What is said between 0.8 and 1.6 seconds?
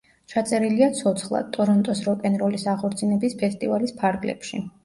ცოცხლად